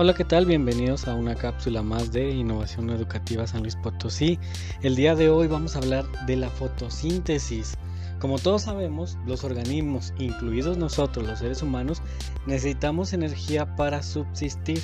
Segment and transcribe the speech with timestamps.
[0.00, 0.46] Hola, ¿qué tal?
[0.46, 4.38] Bienvenidos a una cápsula más de Innovación Educativa San Luis Potosí.
[4.80, 7.74] El día de hoy vamos a hablar de la fotosíntesis.
[8.20, 12.00] Como todos sabemos, los organismos, incluidos nosotros, los seres humanos,
[12.46, 14.78] necesitamos energía para subsistir,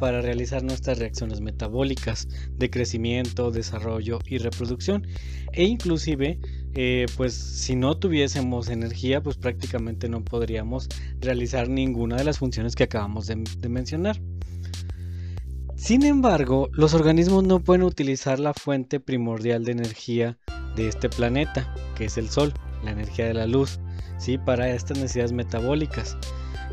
[0.00, 2.26] para realizar nuestras reacciones metabólicas
[2.56, 5.06] de crecimiento, desarrollo y reproducción.
[5.52, 6.38] E inclusive,
[6.72, 10.88] eh, pues si no tuviésemos energía, pues prácticamente no podríamos
[11.20, 14.18] realizar ninguna de las funciones que acabamos de mencionar.
[15.84, 20.38] Sin embargo, los organismos no pueden utilizar la fuente primordial de energía
[20.76, 23.80] de este planeta, que es el Sol, la energía de la luz,
[24.16, 24.38] ¿sí?
[24.38, 26.16] para estas necesidades metabólicas,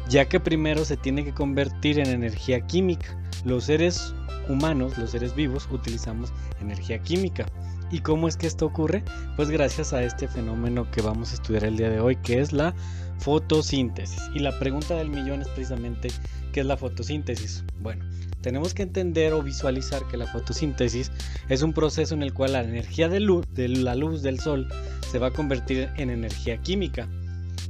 [0.08, 3.22] ya que primero se tiene que convertir en energía química.
[3.44, 4.16] Los seres
[4.48, 6.32] humanos, los seres vivos, utilizamos
[6.62, 7.46] energía química.
[7.92, 9.04] ¿Y cómo es que esto ocurre?
[9.36, 12.54] Pues gracias a este fenómeno que vamos a estudiar el día de hoy, que es
[12.54, 12.74] la
[13.22, 14.22] fotosíntesis.
[14.34, 16.10] Y la pregunta del millón es precisamente,
[16.52, 17.64] ¿qué es la fotosíntesis?
[17.82, 18.04] Bueno,
[18.42, 21.12] tenemos que entender o visualizar que la fotosíntesis
[21.48, 24.68] es un proceso en el cual la energía de, luz, de la luz del sol
[25.10, 27.08] se va a convertir en energía química.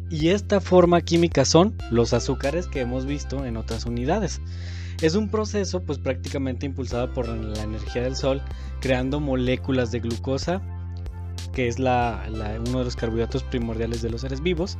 [0.10, 4.42] Y esta forma química son los azúcares que hemos visto en otras unidades.
[5.02, 8.42] Es un proceso pues prácticamente impulsado por la energía del sol,
[8.82, 10.62] creando moléculas de glucosa,
[11.54, 12.24] que es la,
[12.68, 14.78] uno de los carbohidratos primordiales de los seres vivos,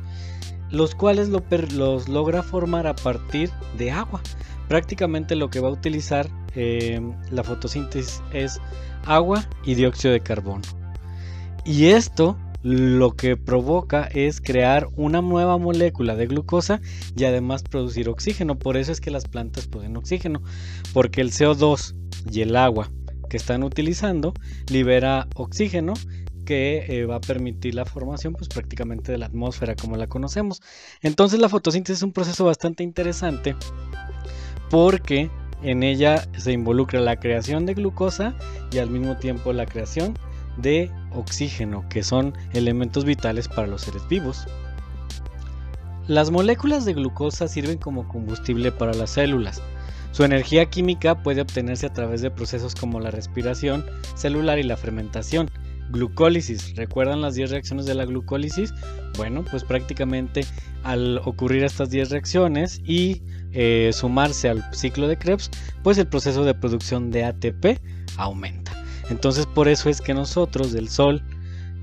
[0.72, 4.20] los cuales los logra formar a partir de agua.
[4.68, 8.58] Prácticamente lo que va a utilizar eh, la fotosíntesis es
[9.04, 10.62] agua y dióxido de carbono.
[11.64, 16.80] Y esto lo que provoca es crear una nueva molécula de glucosa
[17.16, 18.58] y además producir oxígeno.
[18.58, 20.42] Por eso es que las plantas pueden oxígeno,
[20.92, 21.94] porque el CO2
[22.30, 22.90] y el agua
[23.28, 24.32] que están utilizando
[24.68, 25.94] libera oxígeno
[26.44, 30.60] que eh, va a permitir la formación pues prácticamente de la atmósfera como la conocemos.
[31.00, 33.56] Entonces la fotosíntesis es un proceso bastante interesante
[34.70, 35.30] porque
[35.62, 38.34] en ella se involucra la creación de glucosa
[38.72, 40.18] y al mismo tiempo la creación
[40.56, 44.46] de oxígeno, que son elementos vitales para los seres vivos.
[46.08, 49.62] Las moléculas de glucosa sirven como combustible para las células.
[50.10, 54.76] Su energía química puede obtenerse a través de procesos como la respiración celular y la
[54.76, 55.48] fermentación,
[55.92, 56.74] glucólisis.
[56.74, 58.74] ¿Recuerdan las 10 reacciones de la glucólisis?
[59.16, 60.44] Bueno, pues prácticamente
[60.82, 63.22] al ocurrir estas 10 reacciones y
[63.52, 65.50] eh, sumarse al ciclo de Krebs,
[65.82, 67.78] pues el proceso de producción de ATP
[68.16, 68.72] aumenta.
[69.10, 71.22] Entonces por eso es que nosotros del Sol,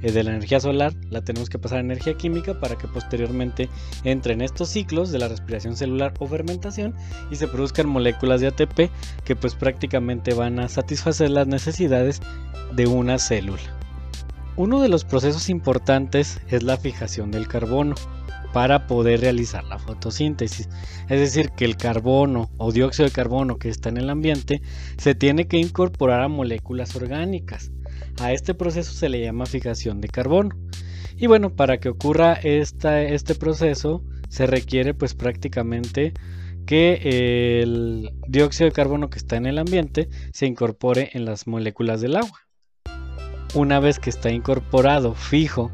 [0.01, 3.69] eh, de la energía solar, la tenemos que pasar a energía química para que posteriormente
[4.03, 6.95] entre en estos ciclos de la respiración celular o fermentación
[7.29, 8.89] y se produzcan moléculas de ATP
[9.23, 12.21] que pues prácticamente van a satisfacer las necesidades
[12.73, 13.78] de una célula.
[14.59, 17.95] Uno de los procesos importantes es la fijación del carbono
[18.51, 20.67] para poder realizar la fotosíntesis.
[21.07, 24.61] Es decir, que el carbono o dióxido de carbono que está en el ambiente
[24.97, 27.71] se tiene que incorporar a moléculas orgánicas.
[28.19, 30.49] A este proceso se le llama fijación de carbono.
[31.15, 36.11] Y bueno, para que ocurra este proceso se requiere pues prácticamente
[36.65, 42.01] que el dióxido de carbono que está en el ambiente se incorpore en las moléculas
[42.01, 42.48] del agua.
[43.53, 45.71] Una vez que está incorporado fijo,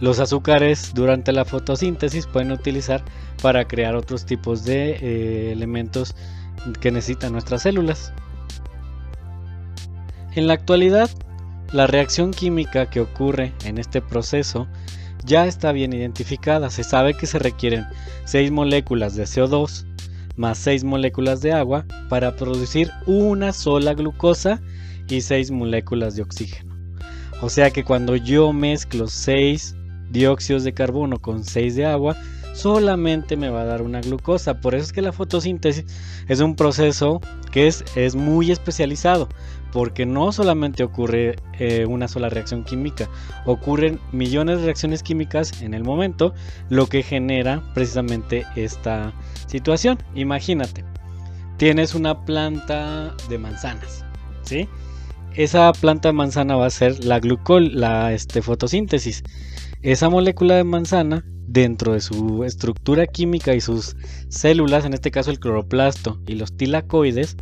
[0.00, 3.02] los azúcares durante la fotosíntesis pueden utilizar
[3.42, 6.14] para crear otros tipos de eh, elementos
[6.80, 8.12] que necesitan nuestras células.
[10.34, 11.10] En la actualidad,
[11.72, 14.66] la reacción química que ocurre en este proceso
[15.24, 16.70] ya está bien identificada.
[16.70, 17.86] Se sabe que se requieren
[18.24, 19.86] 6 moléculas de CO2
[20.36, 24.60] más 6 moléculas de agua para producir una sola glucosa
[25.08, 26.69] y 6 moléculas de oxígeno.
[27.42, 29.74] O sea que cuando yo mezclo 6
[30.10, 32.16] dióxidos de carbono con 6 de agua,
[32.52, 34.60] solamente me va a dar una glucosa.
[34.60, 35.84] Por eso es que la fotosíntesis
[36.28, 37.20] es un proceso
[37.50, 39.28] que es, es muy especializado,
[39.72, 43.08] porque no solamente ocurre eh, una sola reacción química,
[43.46, 46.34] ocurren millones de reacciones químicas en el momento,
[46.68, 49.12] lo que genera precisamente esta
[49.46, 49.98] situación.
[50.14, 50.84] Imagínate,
[51.56, 54.04] tienes una planta de manzanas,
[54.42, 54.68] ¿sí?
[55.34, 59.22] Esa planta de manzana va a ser la glucol, la este, fotosíntesis.
[59.82, 63.96] Esa molécula de manzana, dentro de su estructura química y sus
[64.28, 67.36] células, en este caso el cloroplasto y los tilacoides,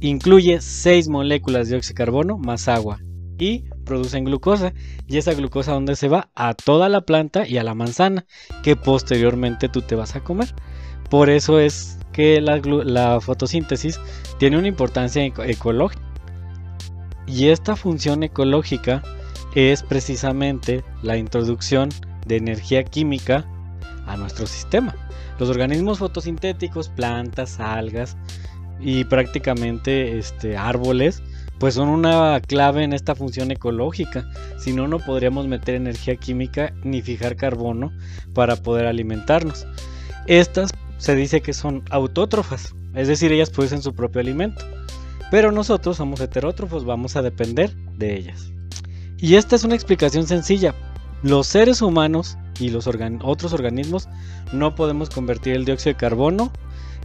[0.00, 3.00] incluye 6 moléculas de dióxido de carbono más agua
[3.38, 4.72] y producen glucosa.
[5.06, 6.30] Y esa glucosa, ¿dónde se va?
[6.34, 8.26] A toda la planta y a la manzana,
[8.62, 10.54] que posteriormente tú te vas a comer.
[11.10, 14.00] Por eso es que la, fotosíntesis
[14.38, 16.02] tiene una importancia ecológica.
[17.26, 19.02] Y esta función ecológica
[19.54, 21.88] es precisamente la introducción
[22.26, 23.44] de energía química
[24.06, 24.94] a nuestro sistema.
[25.38, 28.16] Los organismos fotosintéticos, plantas, algas
[28.80, 31.22] y prácticamente este, árboles,
[31.58, 34.28] pues son una clave en esta función ecológica.
[34.58, 37.92] Si no, no podríamos meter energía química ni fijar carbono
[38.34, 39.66] para poder alimentarnos.
[40.26, 44.64] Estas se dice que son autótrofas, es decir, ellas producen su propio alimento.
[45.32, 48.52] Pero nosotros somos heterótrofos, vamos a depender de ellas.
[49.18, 50.76] Y esta es una explicación sencilla.
[51.24, 54.08] Los seres humanos y los otros organismos
[54.52, 56.52] no podemos convertir el dióxido de carbono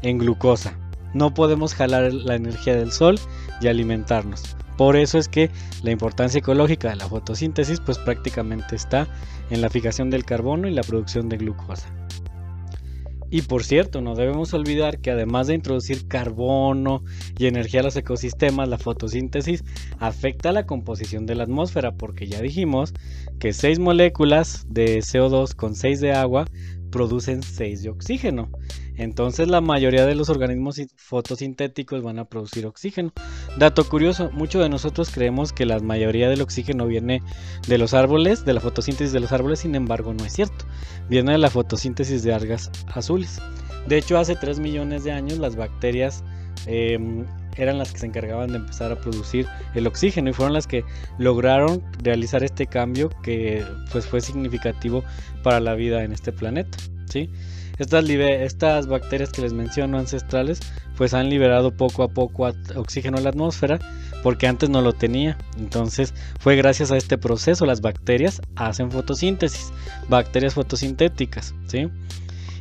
[0.04, 0.78] en glucosa.
[1.16, 3.20] No podemos jalar la energía del sol
[3.62, 4.56] y alimentarnos.
[4.78, 5.50] Por eso es que
[5.82, 9.08] la importancia ecológica de la fotosíntesis pues prácticamente está
[9.50, 11.92] en la fijación del carbono y la producción de glucosa.
[13.30, 17.04] Y por cierto, no debemos olvidar que además de introducir carbono
[17.38, 19.66] y energía a los ecosistemas, la fotosíntesis
[20.00, 22.94] afecta la composición de la atmósfera, porque ya dijimos
[23.40, 26.46] que 6 moléculas de CO2 con 6 de agua
[26.90, 28.50] producen 6 de oxígeno.
[28.98, 33.14] Entonces la mayoría de los organismos fotosintéticos van a producir oxígeno.
[33.58, 37.22] Dato curioso, muchos de nosotros creemos que la mayoría del oxígeno viene
[37.68, 40.66] de los árboles, de la fotosíntesis de los árboles, sin embargo no es cierto.
[41.10, 43.40] Viene de la fotosíntesis de algas azules.
[43.88, 46.24] De hecho, hace 3 millones de años las bacterias
[46.66, 50.68] em, eran las que se encargaban de empezar a producir el oxígeno y fueron las
[50.68, 50.84] que
[51.18, 55.04] lograron realizar este cambio que pues, fue significativo
[55.44, 56.78] para la vida en este planeta.
[57.10, 57.30] ¿sí?
[57.80, 60.60] Estas, bacterias que les menciono ancestrales
[60.98, 63.80] pues han liberado poco a poco oxígeno a la atmósfera
[64.24, 65.38] porque antes no lo tenía.
[65.58, 69.72] Entonces fue gracias a este proceso las bacterias hacen fotosíntesis,
[70.10, 71.88] bacterias fotosintéticas, ¿sí?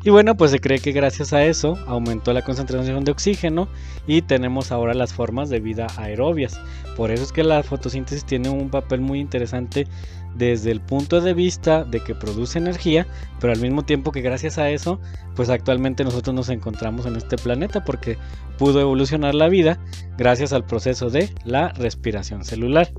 [0.07, 3.67] Y bueno, pues se cree que gracias a eso aumentó la concentración de oxígeno
[4.07, 6.61] y tenemos ahora las formas de vida aerobias.
[6.97, 9.89] Por eso es que la fotosíntesis tiene un papel muy interesante
[10.37, 13.07] desde el punto de vista de que produce energía,
[13.41, 15.01] pero al mismo tiempo que gracias a eso,
[15.35, 18.19] pues actualmente nosotros nos encontramos en este planeta porque
[18.59, 19.79] pudo evolucionar la vida
[20.17, 22.93] gracias al proceso de la respiración celular.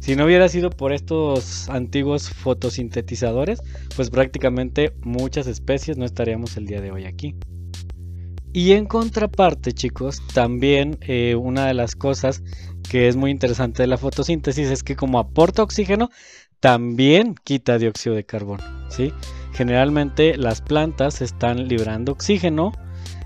[0.00, 3.60] Si no hubiera sido por estos antiguos fotosintetizadores,
[3.96, 7.34] pues prácticamente muchas especies no estaríamos el día de hoy aquí.
[8.52, 12.42] Y en contraparte, chicos, también eh, una de las cosas
[12.88, 16.08] que es muy interesante de la fotosíntesis es que como aporta oxígeno,
[16.60, 18.62] también quita dióxido de carbono.
[18.88, 19.12] ¿sí?
[19.52, 22.72] Generalmente las plantas están liberando oxígeno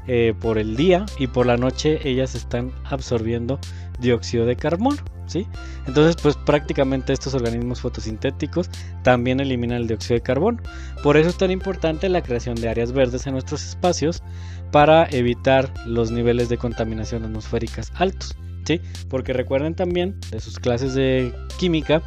[0.07, 3.59] eh, por el día y por la noche ellas están absorbiendo
[4.01, 4.99] dióxido de carbono.
[5.27, 5.47] ¿sí?
[5.87, 8.69] Entonces, pues prácticamente estos organismos fotosintéticos
[9.03, 10.59] también eliminan el dióxido de carbono.
[11.03, 14.23] Por eso es tan importante la creación de áreas verdes en nuestros espacios
[14.71, 18.37] para evitar los niveles de contaminación atmosféricas altos.
[18.65, 18.81] ¿sí?
[19.09, 22.03] Porque recuerden también de sus clases de química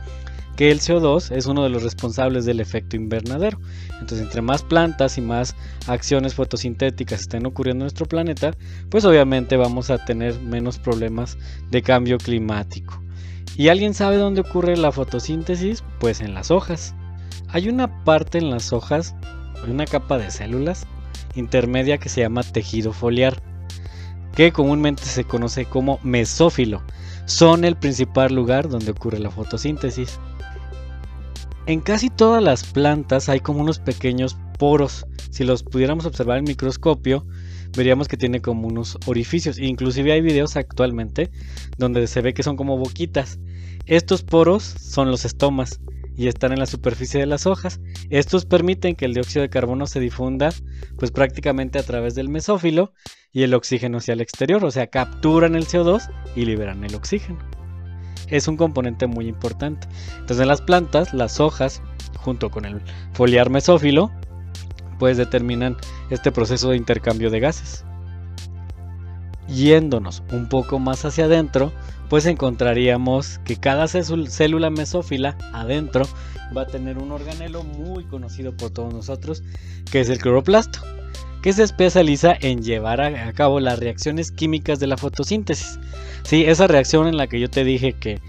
[0.56, 3.60] que el CO2 es uno de los responsables del efecto invernadero.
[3.94, 5.56] Entonces, entre más plantas y más
[5.88, 8.52] acciones fotosintéticas estén ocurriendo en nuestro planeta,
[8.90, 11.38] pues obviamente vamos a tener menos problemas
[11.72, 13.02] de cambio climático.
[13.58, 15.84] ¿Y alguien sabe dónde ocurre la fotosíntesis?
[16.00, 16.94] Pues en las hojas.
[17.50, 19.16] Hay una parte en las hojas,
[19.68, 20.86] una capa de células
[21.36, 23.42] intermedia que se llama tejido foliar,
[24.36, 26.82] que comúnmente se conoce como mesófilo.
[27.26, 30.20] Son el principal lugar donde ocurre la fotosíntesis.
[31.68, 35.08] En casi todas las plantas hay como unos pequeños poros.
[35.32, 37.26] Si los pudiéramos observar en microscopio,
[37.76, 39.58] veríamos que tiene como unos orificios.
[39.58, 41.32] Inclusive hay videos actualmente
[41.80, 43.40] donde se ve que son como boquitas.
[43.88, 45.82] Estos poros son los estomas
[46.16, 47.82] y están en la superficie de las hojas.
[48.12, 50.54] Estos permiten que el dióxido de carbono se difunda
[51.00, 52.94] pues prácticamente a través del mesófilo
[53.34, 57.40] y el oxígeno hacia el exterior, o sea, capturan el CO2 y liberan el oxígeno
[58.30, 59.88] es un componente muy importante.
[60.14, 61.82] Entonces en las plantas, las hojas,
[62.18, 62.82] junto con el
[63.14, 64.12] foliar mesófilo,
[65.00, 65.78] pues determinan
[66.10, 67.84] este proceso de intercambio de gases.
[69.48, 71.72] Yéndonos un poco más hacia adentro,
[72.10, 76.08] pues encontraríamos que cada célula mesófila adentro
[76.56, 79.44] va a tener un organelo muy conocido por todos nosotros,
[79.92, 80.95] que es el cloroplasto
[81.46, 85.80] que se especializa en llevar a, cabo las reacciones químicas de la fotosíntesis.
[86.24, 88.20] Sí, esa reacción en la que yo te dije que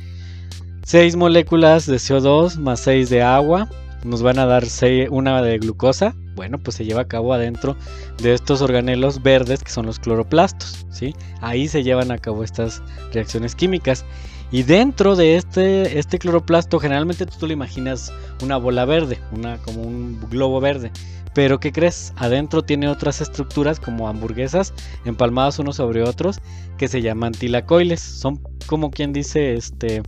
[0.85, 3.71] 6 moléculas de CO2 más 6 de agua
[4.05, 4.65] nos van a dar
[5.09, 6.15] una de glucosa.
[6.35, 7.75] Bueno, pues se lleva a cabo adentro
[8.23, 10.85] de estos organelos verdes que son los cloroplastos.
[10.91, 11.15] ¿sí?
[11.41, 12.83] Ahí se llevan a cabo estas
[13.15, 14.05] reacciones químicas.
[14.53, 19.57] Y dentro de este, este cloroplasto, generalmente tú, tú lo imaginas una bola verde, una,
[19.57, 20.93] como un globo verde.
[21.37, 22.15] Pero ¿qué crees?
[22.17, 24.73] Adentro tiene otras estructuras como hamburguesas
[25.05, 26.41] empalmadas unos sobre otros
[26.79, 28.01] que se llaman tilacoiles.
[28.01, 30.03] Son como quien dice, este,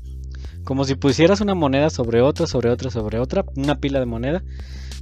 [0.65, 4.43] como si pusieras una moneda sobre otra, sobre otra, sobre otra, una pila de moneda.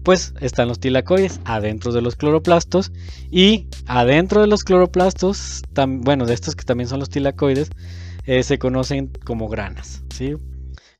[0.02, 2.90] pues están los tilacoides adentro de los cloroplastos
[3.30, 7.70] y adentro de los cloroplastos, bueno, de estos que también son los tilacoides,
[8.24, 10.34] eh, se conocen como granas, ¿sí?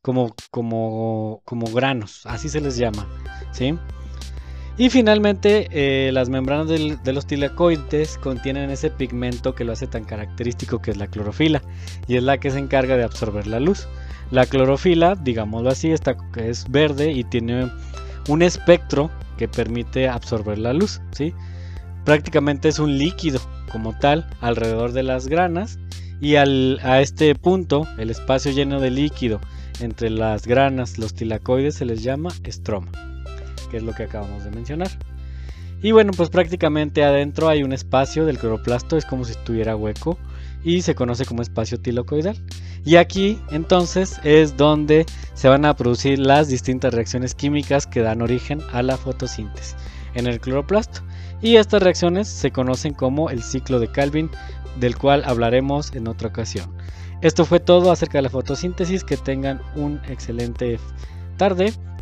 [0.02, 3.08] Como, como, como granos, así se les llama,
[3.50, 3.76] ¿sí?
[4.78, 10.04] Y finalmente, eh, las membranas de los tilacoides contienen ese pigmento que lo hace tan
[10.04, 11.62] característico que es la clorofila
[12.06, 13.88] y es la que se encarga de absorber la luz.
[14.30, 17.70] La clorofila, digámoslo así, está, es verde y tiene
[18.28, 21.32] un espectro que permite absorber la luz, ¿sí?
[22.04, 23.40] Prácticamente es un líquido
[23.70, 25.78] como tal alrededor de las granas
[26.20, 29.40] y a este punto, el espacio lleno de líquido
[29.80, 32.90] entre las granas, los tilacoides, se les llama estroma,
[33.66, 34.90] que es lo que acabamos de mencionar.
[35.82, 40.18] Y bueno, pues prácticamente adentro hay un espacio del cloroplasto, es como si estuviera hueco
[40.64, 42.36] y se conoce como espacio tilacoidal.
[42.84, 48.22] Y aquí entonces es donde se van a producir las distintas reacciones químicas que dan
[48.22, 49.76] origen a la fotosíntesis
[50.14, 51.02] en el cloroplasto.
[51.42, 54.30] Y estas reacciones se conocen como el ciclo de Calvin,
[54.80, 56.74] del cual hablaremos en otra ocasión.
[57.22, 60.78] Esto fue todo acerca de la fotosíntesis, que tengan un excelente
[61.36, 61.72] tarde